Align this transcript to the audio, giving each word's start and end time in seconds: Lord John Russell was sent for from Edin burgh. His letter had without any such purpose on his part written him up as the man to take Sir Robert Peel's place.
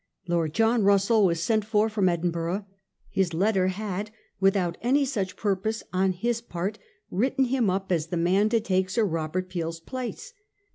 Lord 0.27 0.55
John 0.55 0.81
Russell 0.83 1.25
was 1.25 1.43
sent 1.43 1.63
for 1.63 1.87
from 1.87 2.09
Edin 2.09 2.31
burgh. 2.31 2.65
His 3.11 3.35
letter 3.35 3.67
had 3.67 4.09
without 4.39 4.75
any 4.81 5.05
such 5.05 5.35
purpose 5.37 5.83
on 5.93 6.13
his 6.13 6.41
part 6.41 6.79
written 7.11 7.45
him 7.45 7.69
up 7.69 7.91
as 7.91 8.07
the 8.07 8.17
man 8.17 8.49
to 8.49 8.59
take 8.59 8.89
Sir 8.89 9.05
Robert 9.05 9.47
Peel's 9.47 9.79
place. 9.79 10.33